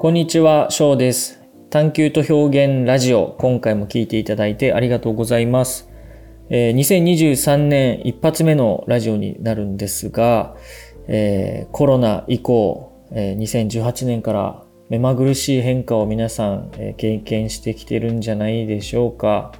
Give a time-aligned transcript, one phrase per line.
[0.00, 1.42] こんにちは、翔です。
[1.68, 5.90] 探求と表現ラジオ、今回も聞いていただいてありがとうございます。
[6.48, 10.56] えー2023年一発目のラジオになるんですが、
[11.06, 19.52] えーコロナ以降、えー2018年から目まぐるしい変化を皆さん、えー経験してきてるんじゃないでしょうか。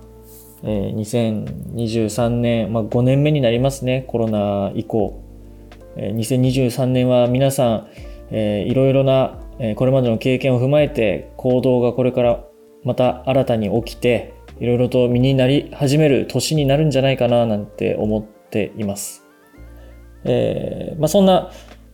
[0.62, 5.22] えー2023年、まあ、5年目になりますね、コロナ以降。
[5.96, 7.88] えー2023年は皆さん、
[8.30, 12.44] えーいろいろな、えこれまでの経験を踏まえて行動がこれから
[12.82, 19.24] また新たに起きていろいろと身になり始める年になるんじゃないかななんて思っています。
[20.24, 21.50] えーまあ、そんな、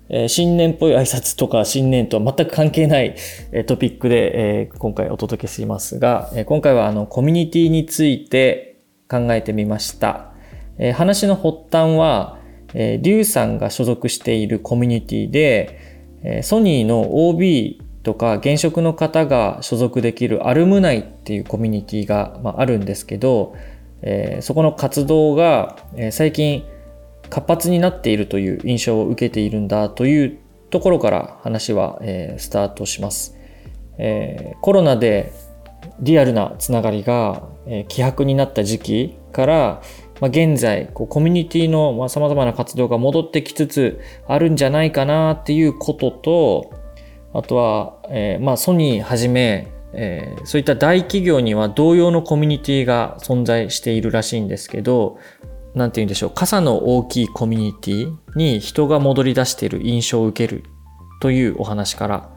[0.09, 3.17] え新年っぽい挨拶とか新年とは全く関係ない、
[3.53, 10.33] えトピックで、え今回お届けしますが、え今回はあのコミュニティについて考えてみました。
[10.79, 12.39] え話の発端は、
[12.75, 15.96] えー、リュウさんが所属しているコミュニティで、
[16.43, 23.57] ソニーの OB とか現職の方が所属できるアルムナイっていうコミュニティが、まあ、るんですけど、
[24.03, 26.65] えそこの活動が、え最近
[27.29, 30.39] 活発になっているという印象を受けているんだという
[30.71, 33.37] ところから話は、えスタートします。
[33.99, 35.33] えコロナで
[36.01, 39.83] リアルなつながりが、え希薄になった時期から、
[40.21, 46.71] まあ、現在こうコミュニティのさまざ、まな活動が戻ってきつつあるんじゃないかなっていうことと
[47.33, 55.19] あとは、えーまあ、ソニーはじめ、えーそういった大企業には同様のコミュニティが存在しているらしいんですけど
[55.75, 60.65] なんて言うんでしょう傘の大きいコミュニティに人が戻り出している印象を受ける
[61.21, 62.31] というお話から、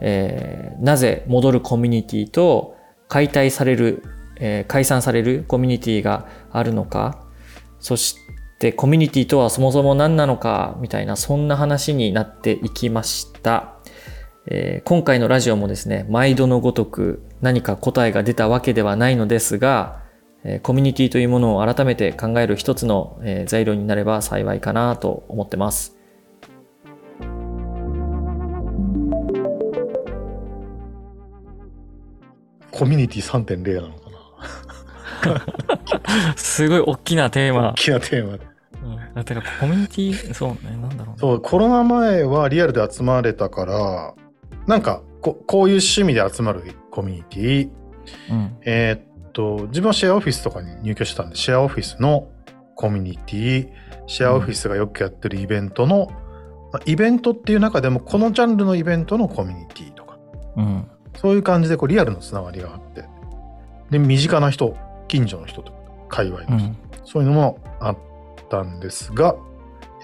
[0.00, 2.76] えーなぜ戻るコミュニティと
[3.08, 4.04] 解体される、
[4.40, 7.24] えー解散されるコミュニティがあるのか
[7.78, 8.16] そし
[8.58, 13.74] てコミュニティとはそもそも何なのかみたいなそんな話になっていきました、
[14.46, 20.02] えー今回のラジオもですね毎度のごとく何か答えが出たわけではないのですが、
[20.44, 25.96] えーコミュニティというものを改めて考える一つの、えー材料になれば幸いかなと思ってます。
[32.72, 33.99] コミュニティ3.0なの？
[36.36, 37.74] すごい大きなテーマ大。
[37.74, 38.46] きなテーマで。
[38.82, 41.14] うん、だからコミュニティ、そうね、なんだろうな。
[41.18, 44.14] そう、コロナ前はリアルで集まれたから、
[44.66, 47.70] なんかこ、こういう趣味で集まるコミュニティ、
[48.30, 48.56] うん。
[48.64, 48.96] えー
[49.28, 52.28] っと、自分はシェアオフィスとかに入居してたんで、シェアオフィスの
[52.74, 53.68] コミュニティ、
[54.06, 56.08] シェアオフィスがよくやってるイベントの、
[56.72, 60.18] まあイベントっていう中でも、このジャンルのイベントのコミュニティとか、
[60.56, 60.86] うん。
[61.16, 63.04] そういう感じでこうリアルのつながりがあって、
[63.90, 64.76] で、身近な人、
[65.10, 65.78] 近所の人とか、
[66.08, 66.76] 界隈の人、うん。
[67.04, 67.98] そういうのもあっ
[68.48, 69.34] たんですが、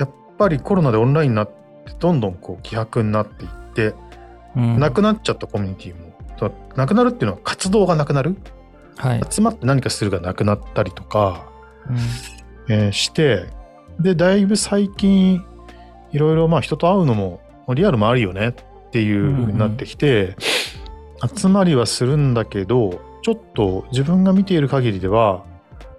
[0.01, 1.55] やっぱりコロナでオンラインになって、
[2.01, 3.95] どんどんこう希薄になっていって、
[4.57, 4.81] うん。
[4.81, 8.37] なくなっちゃったコミュニティも、となくなるっていうのは活動がなくなる？
[8.97, 9.23] はい。
[9.31, 11.47] 集まって何かするがなくなったりとか、
[11.89, 11.97] うん
[12.75, 13.47] えーして、
[14.01, 15.45] で、だいぶ最近、
[16.11, 17.41] いろいろまあ人と会うのも、
[17.73, 20.37] リアルもあるよねっていう風になってきて、
[21.35, 25.43] 集まりはするんだけど、ちょっと自分が見ている限りでは、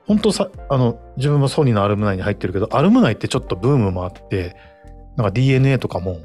[0.06, 4.56] 本当さ、あの、自分もソニーのアルムナイに入ってるけど、アルムナイってちょっとブームもあって、
[5.18, 6.20] なんか DNA とかも、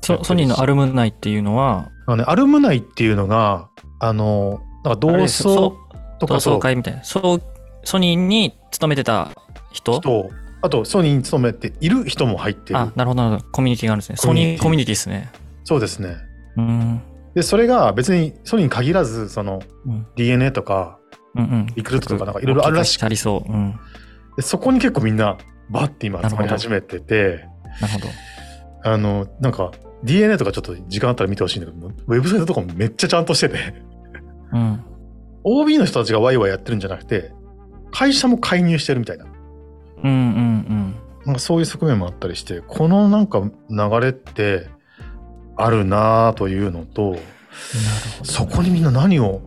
[0.00, 3.68] ソソニーのアルムナイっていうのは、あのね、アルムナイっていうのが、
[3.98, 5.76] あの、なんか同窓と
[6.20, 7.04] 同かそう窓会みたいな。
[7.04, 7.42] そう、
[7.84, 9.32] ソニーに勤めてた
[9.72, 10.00] 人？
[10.00, 10.30] 人、
[10.62, 13.50] あとソニーに勤めている人も入ってるあ。、なるほど、なるほど。
[13.50, 14.16] コミュニティがあるんですね。
[14.16, 15.30] ソニーコミュニティですね。
[15.64, 16.16] そうですね。
[16.56, 17.02] うん。
[17.34, 20.98] で、それが別にソニーに限らず、そのうん DNA とか、
[21.34, 21.66] うんうん。
[21.76, 23.52] リクルートとかなんかいろいろあるらしくありそう。
[23.52, 23.78] うん。
[24.36, 25.38] でそこに結構みんな
[25.70, 27.46] バッて今集まり始めてて、
[27.80, 28.06] なるほど。
[28.82, 29.70] あの、なんか
[30.02, 33.74] DNA とかちょっと時間あったら見てほしいんだけど、ウェブサイトとかもめっちゃちゃんとしてて、
[34.52, 34.84] うん。
[35.44, 37.32] OB の人たちがワイワイやってるんじゃなくて、
[37.92, 39.26] 会社も介入してるみたいな。
[40.02, 40.96] うんうん
[41.26, 44.68] なんかそういう側面もあったりして、このなんか流れって
[45.64, 47.16] あるなぁというのと。
[48.22, 49.42] そこにみんな何を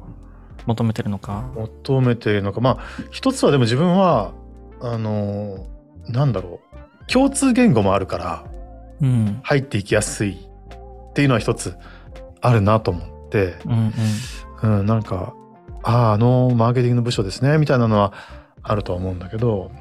[0.65, 1.49] 求めてるのか？
[1.55, 2.61] 求めているのか。
[2.61, 2.77] まあ、
[3.11, 4.33] 一つはでも自分は、
[4.81, 5.67] あの、
[6.07, 7.11] なんだろう。
[7.11, 8.45] 共通言語もあるから、
[9.01, 9.39] うん。
[9.43, 11.75] 入っていきやすいっていうのは一つ
[12.41, 13.93] あるなと思って、うん
[14.63, 14.79] うん。
[14.79, 15.33] うん、なんか、
[15.83, 18.13] ああ、あのマーケティングの部署ですね、みたいなのは
[18.61, 19.71] あるとは思うんだけど、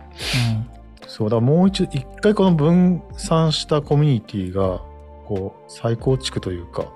[1.07, 4.81] そうだ、もう一一回この分散したコミュニティが、
[5.27, 6.87] こう、再構築というか、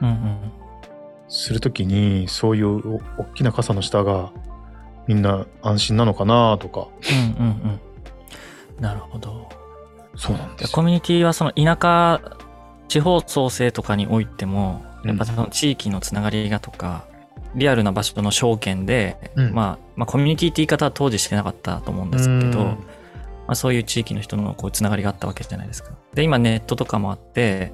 [0.00, 0.08] うん。
[0.08, 0.38] うんうん。
[1.28, 4.32] するときに、そういうお大きな傘の下が、
[5.06, 6.88] みんな安心なのかなとか、
[7.38, 7.80] うんうんうん。
[8.80, 9.48] なるほど。
[10.16, 10.74] そうなんですよ。
[10.74, 12.20] コミュニティはその田舎
[12.88, 17.04] 地方創生とかにおいてもやっぱその地域のつながりがとか、
[17.54, 22.76] リアルな場所の証券で、うんまあ、まあコミュニティって言い方は当時してなかったと思うんですけど、
[23.50, 25.90] まあ、そういう地域の人のこうつながりがあったわけじゃないですか。
[26.14, 27.72] で今ネットとかもあって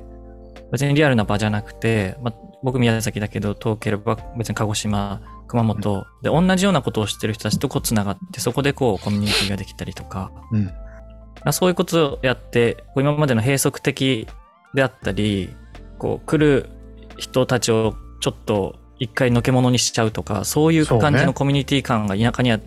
[0.73, 10.65] 別にリアルな場じゃなくて、まあ、僕宮崎だけど遠ければ別に鹿児島熊本、で同じようなことをしてる人たちとこうつながってそこでこうコミュニティができたりとか、うん。
[10.65, 10.73] ま
[11.45, 14.27] あそういうことをやってこう今までの閉塞的
[14.73, 15.55] であったり
[15.99, 16.71] こう来る
[17.19, 22.59] 人たちをちょっと一回のけ者にしちゃうとかそういう感じのコミュニティ感が田舎には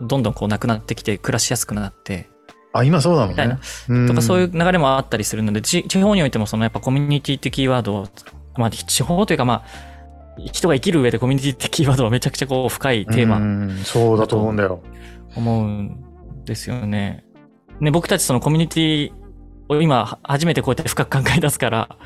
[0.00, 2.28] どんどんこうなくなってきて暮らしやすくなって
[2.72, 3.54] あ今そうなのみたいな。
[3.88, 8.08] ねとかそういうう流れもあったりするのでち地方においてもそのやっぱコミュニティってキーワードを
[8.56, 9.64] まあ地方というかまあ
[10.38, 14.80] 人が生きる上でコミュニティってキーワードはめちゃくちゃこう深いテーマんそうだと思うんだよ。
[15.36, 17.24] 思うんですよね。
[17.80, 19.12] ね、僕たちそのコミュニティ
[19.68, 21.96] を今は初めてこうやって深く考え出すから、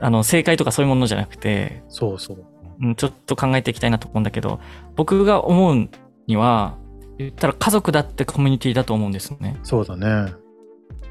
[0.00, 2.44] あの、正解とかそういうものじゃなくて、そうそう。
[2.82, 4.60] うんちょっと考えていきたいなと思うんだけど、
[4.96, 5.88] 僕が思う
[6.26, 6.78] には、
[7.22, 9.58] 言ったら家族だってコミュニティだと思うんですね。
[9.62, 10.32] そうだね。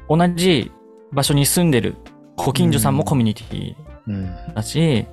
[0.08, 0.70] 同じ
[1.12, 1.96] 場所に住んでる
[2.36, 3.74] ご近所さんもコミュニティ
[4.06, 4.54] うん。
[4.54, 5.06] だし、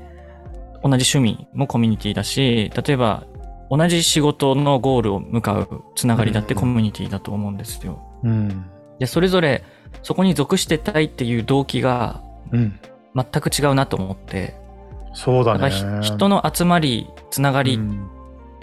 [0.84, 3.26] 同じ趣味もコミュニティだし、例えば
[3.70, 8.02] 同じ仕事のゴールを向かうつながりだってコミュニティだと思うんですよ。
[8.24, 8.66] うん。
[9.00, 9.64] で、それぞれ
[10.04, 12.22] そこに属してたいっていう動機が
[12.52, 12.80] うん。
[13.16, 14.56] 全く違うなと思って、
[15.14, 15.72] そうだね。
[15.72, 15.84] ひ
[16.14, 18.08] 人の集まり、つながりっうん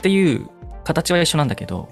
[0.00, 0.48] ていう
[0.84, 1.88] 形は一緒なんだけど、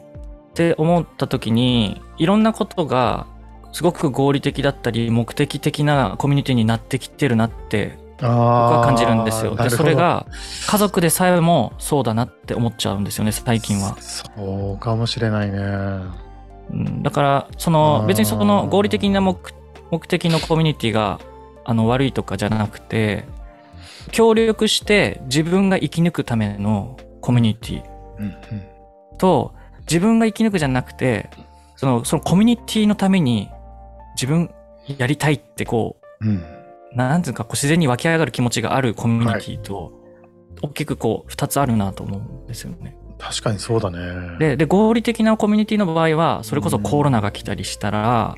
[0.53, 3.27] って思った時に、いろんなことが
[3.73, 9.57] すごく合理的だったり、目的的なコミュニティになってきてるなって僕僕は感じるんですよ。
[9.57, 10.27] で、それが
[10.69, 13.97] 家族でさえもそうだなって思っちゃうんですよね、最近は。
[14.01, 15.59] そうかもしれないね
[16.71, 19.39] うんだから、その別にその合理的な目
[19.91, 21.19] 目的のコミュニティが
[21.65, 23.25] あの悪いとかじゃなくて、
[24.11, 27.83] 協力して自分が生き抜くためのコミュニティ
[28.19, 28.35] うん
[29.19, 31.31] と、自分が生き抜くじゃなくて、
[31.77, 33.51] そのそのコミュニティのために
[34.15, 34.51] 自分
[34.99, 36.37] やりたいってこうんうん。
[36.37, 36.43] う、
[36.95, 39.93] なんていうかこう自然に湧き上がる気持ちがあるコミュニティと、
[40.63, 42.97] 大きくこう二つあるなと思うんですよね。
[43.19, 44.39] 確かにそうだね。
[44.39, 48.37] で、で、合理的なコミュニティの場合は、それこそコロナが来たりしたら、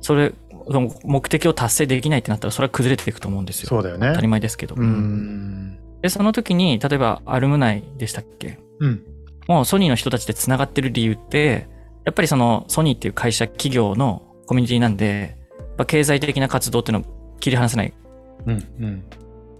[0.00, 0.34] それ、
[0.66, 3.68] その目的を達成できないってなったら、それは崩れていくと思うんですよ。
[3.68, 4.08] そうだよね。
[4.08, 4.74] 当たり前ですけど。
[4.74, 5.78] うん。
[6.02, 8.58] で、その時に、例えば、アルムナイでしたっけ？
[8.80, 9.02] うん
[9.48, 11.68] もうソニーの人たちで繋がってる理由って、
[12.04, 15.36] やっぱりそのソニーっていう会社、企業のコミュニティなんで、
[15.86, 17.92] 経済的な活動っていうのを切り離せない。
[18.46, 19.04] うんうん。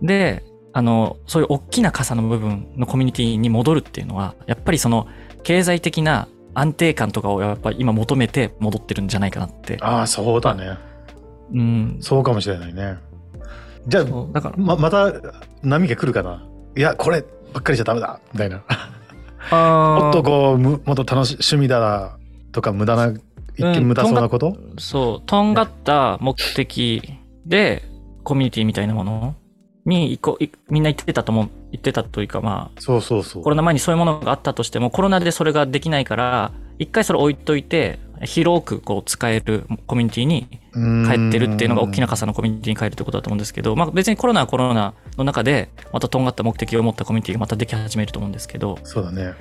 [0.07, 5.07] で、あの、そういう大きな傘の部分のコミュニティに戻るっていうのは、やっぱりその
[5.43, 9.79] 経済的な安定感とかをやっぱり今求めて戻ってるんじゃないかなって。
[9.81, 10.79] ああそうだね。
[11.53, 11.99] うん。
[12.01, 12.97] そうかもしれないね。
[13.87, 15.13] じゃあだから、ままた
[15.63, 16.47] 波が来るかな。
[16.77, 17.23] いやこれ
[17.53, 18.21] ばっかりじゃダメだ。
[18.33, 18.63] みたいな。
[18.69, 18.91] あ
[19.51, 22.19] もっとこうむもっと楽し趣味だ
[22.53, 23.15] とか無駄な
[23.57, 27.03] 一見無駄そうなこと、そう、とんがった目的
[27.47, 27.83] で、
[28.25, 29.37] コミュニティみたいなもの？
[29.87, 30.39] に行こ
[30.71, 33.43] みんな言ってたと思う、言ってたというかまあ、そうそうそう。
[33.43, 40.47] コロナ前にそういうものがあったとしても、コロナでそれができないから、一回それ置いといて、広くこう使えるコミュニティに
[41.07, 49.35] 帰ってるっていうのが大きな傘のコミュニティに帰るってことだと思うんですけど、まあ別にコロナはコロナの中で、またとんがった目的を持ったコミュニティがまたでき始めると思うんですけど、そうだね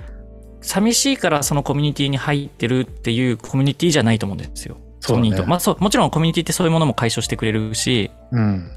[0.62, 4.78] 寂しいからそのコミュニティに入ってるっていうコミュニティじゃないと思うんですよ。
[5.00, 5.46] そうだね。
[5.46, 8.72] まあそう、もちろんコミュニティってそういうものも解消してくれるし、うん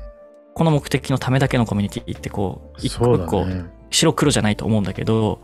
[0.54, 5.42] この目的のためだけのコミュニティってこう、一個一個ね白黒じゃないと思うんだけど、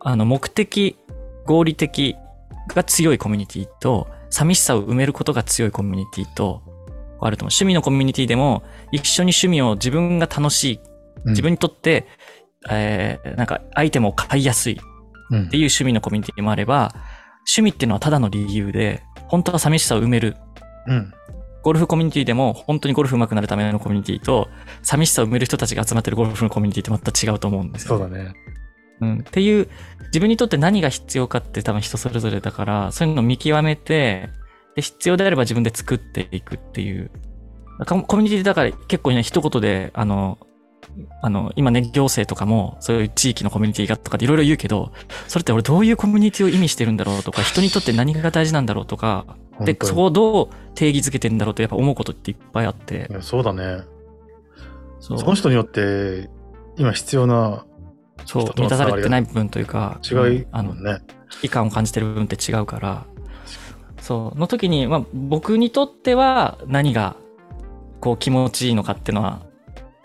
[0.00, 0.98] あの目的、
[1.46, 2.14] 合理的
[2.68, 6.62] が強いコミュニティと、寂しさを埋めることが強いコミュニティと、
[7.20, 7.52] あると思う。
[7.52, 10.80] 趣味のコミュニティでも、一緒に趣味を自分が楽しい、
[11.26, 12.06] 自分にとって、
[12.70, 14.80] えーなんかアイテムを買いやすい
[15.30, 16.94] うんっていう趣味のコミュニティもあれば、
[17.40, 20.36] 趣味っていうのはただの理由で、本当は寂しさを埋める。
[20.86, 21.12] うん
[21.62, 24.48] ゴルフコミュニティでも、本当にゴルフ上手くなるためのコミュニティと、
[24.82, 27.96] 寂しさを埋める人たちが集まってるゴルフのコミュニティってまた違うと思うんですよ。
[27.96, 28.34] そうだね
[29.00, 29.18] うん。
[29.20, 29.68] っていう、
[30.06, 34.30] 自分にとって何が必要かって多分人それぞれだから、そういうのを見極めて、
[34.76, 37.10] で、必要であれば自分で作っていくっていう。
[37.86, 40.38] ココミュニティだから結構ね、一言で、あの、
[41.22, 44.92] あの、今ね、行政とかも、そういう地域のコミュニティがとかっていろいろ言うけど、
[45.26, 49.26] それって俺どういうコミュニティを意味してるんだろうとか、人にとって何が大事なんだろうとか、
[49.60, 53.08] でそこをどう定義づけてるんだろうとやっぱ思うことっていっぱいあって。
[53.20, 53.82] そうだね。
[55.00, 56.30] その人によって
[56.76, 57.66] 今必要な
[58.24, 58.44] そう。
[58.56, 60.74] 満たされてつない部分というか、違いうんあの
[61.30, 63.06] 危機感を感じてる部分って違うから、
[63.98, 67.16] そう、の時に、まあ、僕にとっては何が
[68.00, 69.42] こう気持ちいいのかっていうのは、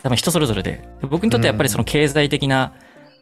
[0.02, 2.74] 多分人それぞれで、僕にとってやっぱりその経済的な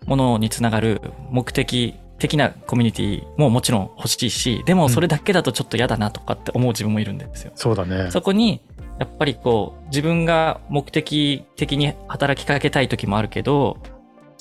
[0.06, 1.02] ものにつながる
[1.32, 7.52] 目的的なコミュニティももちろん欲しいし、でもそれだけだとちょっと嫌だなとかって思う自分もいるんですよ。
[7.56, 8.12] そうだね。
[8.12, 8.62] そこに、
[9.00, 13.78] やっぱりこう、自分が目的的に働きかけたい時もあるけど、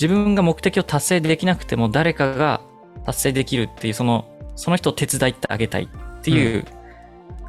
[0.01, 2.61] 自分が目的を達成できなくても誰かが
[3.05, 6.65] 達成できるっていう、その、その人を手伝ってあげたいっていう、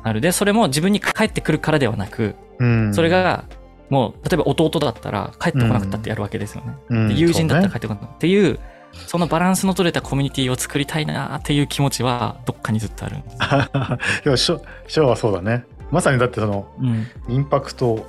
[0.04, 2.94] あるで、それも自分に返ってくるからではなく、うん。
[2.94, 3.46] それが、
[3.90, 6.78] もう、例えば弟だったら帰ってこなくったってやるわけですよね。
[6.90, 8.60] うん、で友人だったらそ帰ってこなくったっていう、
[9.08, 13.38] そのバランスの取れたコミュニティを作りたいなっていう気持ちはどっかにずっとあるんです。
[14.24, 15.66] でも、ショーはそうだね。
[15.92, 17.08] まさにだってその、うん。
[17.28, 18.06] インパクト、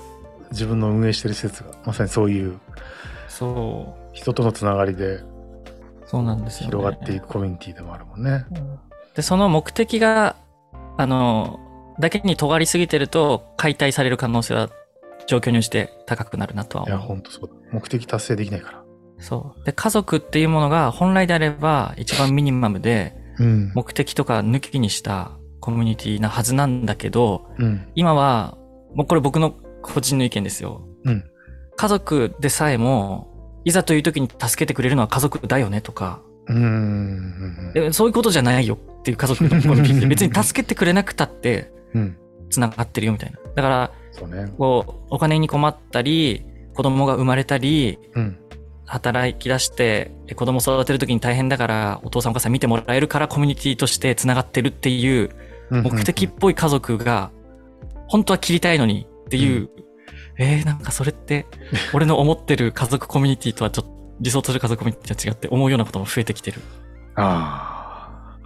[0.50, 2.59] 自分の運営してる施設が、まさにそういう
[3.28, 4.07] そう。
[4.18, 5.20] 人とのつながりで
[6.06, 6.76] そうなんですよ、ね。
[6.76, 8.46] 広がっていくコミュニティでもあるもんね。
[9.14, 10.37] で、その目的が、
[10.96, 11.60] あの、
[12.00, 14.70] だけに尖りすぎてると解体される可能性は
[15.26, 17.08] 状況に応じて高くなるなとはいや、思う。
[17.08, 17.54] ほんとそうだ。
[17.72, 18.84] 目的達成できないから。
[19.18, 19.64] そう。
[19.64, 23.72] で、家族っていうものが本来であれば一番ミニマムでうん。
[23.75, 27.88] 目的とか抜きにしたコミュニティなはずなんだけど、うん。
[27.94, 28.56] 今は、
[28.94, 30.82] もうこれ僕の個人の意見ですよ。
[31.04, 31.25] うん
[31.76, 33.38] 家族でさえも、
[33.68, 37.72] いざという時に助けてくれるのは家族だよねとか、うーん。
[37.75, 42.16] でそういうことじゃないよっていう家族のコミュニティで別に助けてくれなくたってうん。
[42.50, 43.38] 繋がってるよみたいな。
[43.54, 44.50] だから、そうね。
[44.56, 46.44] こう、お金に困ったり、
[46.75, 48.38] 子供が生まれたり、うん。
[48.87, 55.30] 働き出して、え子供育てる時に大変だから、お父さんお母さん見てもらえるからコミュニティとして繋がってるっていう、
[55.70, 57.30] 目的っぽい家族が、
[58.06, 59.68] 本当は切りたいのにっていう、
[60.38, 61.47] えー、なんかそれって、
[61.92, 66.61] 俺の思ってる家族コミュニティとはちょっと、理想とする家族コミュニティとは違って思うようなことも増えてきてる。
[67.14, 68.38] ああ。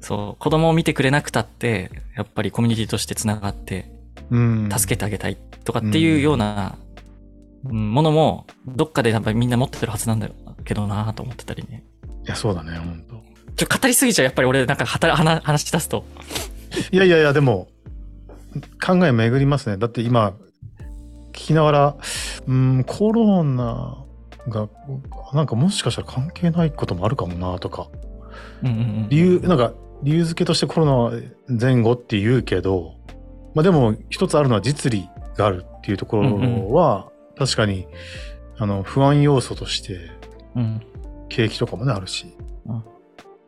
[0.00, 3.90] そう、子供を見てくれなくたって、やっぱりコミュニティとして繋がって、
[4.30, 4.68] うん。
[4.70, 6.86] 助けてあげたいとかっていうような、うん
[7.68, 10.28] ものも、どっかでやっぱりみんな持ってるはずなんだ
[10.64, 11.82] けどなと思ってたりね。
[12.24, 13.22] いや、そうだね、ほんと。
[13.56, 16.04] ちょ、語りすぎちゃう、やっぱり俺なんか働話話し出すと。
[16.92, 17.68] いやいやいや、でも、
[18.84, 19.76] 考え巡りますね。
[19.76, 20.45] だって今、聞
[21.46, 21.96] きながら、
[22.46, 24.04] うん、コロナ
[24.48, 24.68] が、
[25.32, 27.88] なんかもしかしたら関係ないこともあるかもな、とか。
[28.62, 29.08] うんうんうん。
[29.08, 29.72] 理由、なんか、
[30.02, 32.94] 理由付けとしてコロナ前後って言うけど、
[33.54, 37.86] まあでも、一つあるのは実利があるっていうところは、確かに、
[38.58, 40.10] あの、不安要素として、
[40.54, 40.80] うん。
[41.28, 42.36] 景気とかもね、あるし。
[42.66, 42.84] うん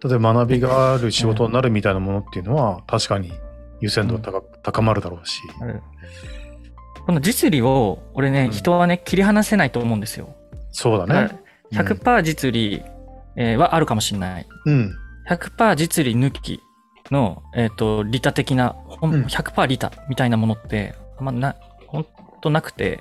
[0.04, 3.32] 例えば学びがある仕事になるみたいなものっていうのは、確かに
[3.80, 5.40] 優先度が高,、高まるだろうし。
[5.60, 5.82] ある
[7.08, 10.36] この実利を、俺ね、うん人はね、切り離せないと思うんですよ。
[10.72, 11.14] そうだね。
[11.72, 12.82] だから100%実利、
[13.34, 14.46] えーはあるかもしれない。
[14.66, 14.94] うん。
[15.26, 16.60] 100%実利抜き
[17.10, 22.06] の、えっ、と、利他的な、ほんうん100%利他みたいなものって、あんまな、ほん
[22.42, 23.00] となくて、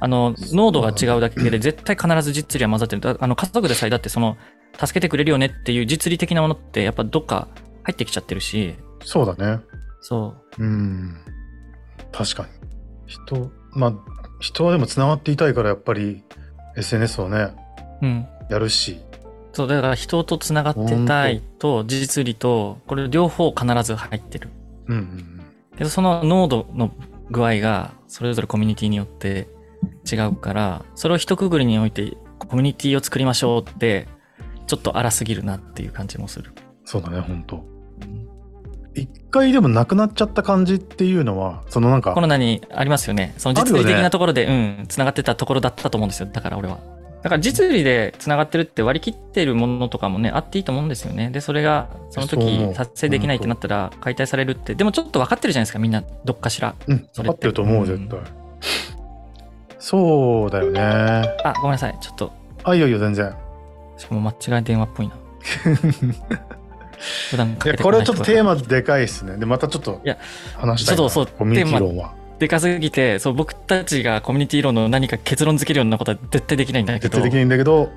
[0.00, 3.02] あの、濃度が違うだけで絶対必ず実利は混ざってる。
[3.02, 4.38] だあの、家族でさえだってその、
[4.78, 7.48] 助けてくれるよねっていう実利的なものって、やっぱどっか
[7.82, 9.60] 入ってきちゃってるし、そうだね。
[10.00, 11.18] そうん。
[12.12, 12.59] 確かに。
[13.10, 13.94] 人、まあ、
[14.40, 16.22] 人はでも繋がっていたいから、やっぱり
[16.76, 17.54] SNS をね、
[18.02, 18.06] う。
[18.06, 18.26] うん。
[18.48, 19.00] やるし。
[19.52, 24.48] そう、だから人と繋がってたいと、実利と、これ両方必ず入ってる。
[24.86, 25.40] うんうん
[25.80, 26.90] けどその濃度の
[27.30, 29.48] 具合がそれぞれコミュニティによって
[30.10, 34.06] 違うからそれを一括りにおいてコミュニティを作りましょうって
[34.66, 36.52] ちょっと荒すぎるなっていう感じもする。
[36.84, 37.64] そうだね、本当
[39.00, 43.34] 一回でもなくなっちゃった感じっていうのは、そのなんかコ、ロナにありますよね。
[43.38, 46.28] その実利的なところで、うん、繋がってたところだったと思うんですよ。
[46.32, 46.78] だから俺は。
[47.22, 51.30] だから実利で繋がってるって割り切ってるものとかもね、あっていいと思うんですよね。
[51.30, 54.74] で、それがその時達成できないってなったら解体されるって。
[54.74, 56.74] でもちょっと分かってるじゃないですか、みんなどっかしら。
[56.86, 58.18] うん、分かってると思う、絶対。
[59.78, 60.80] そうだよね。
[61.44, 61.96] あ、ごめんなさい。
[62.00, 62.32] ちょっと、
[62.64, 63.34] あ、いいよいいよ、全然。
[63.96, 65.14] しかも間違い電話っぽいな。
[67.30, 69.36] 普段かけてこれはちょっとテーマでかいですね。
[69.36, 70.00] で、またちょっと
[70.56, 70.98] 話したいな。
[70.98, 72.14] ちょっとそうコミュニティ論は。
[72.38, 77.02] でかすぎて、そう、僕たちがコミュニティ論の何か結論付けるようなことは絶対できないんだけど。
[77.02, 77.90] 絶対できないんだけど、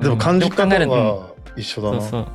[0.00, 2.00] でも感じ方は一緒だな。
[2.00, 2.26] そうそう。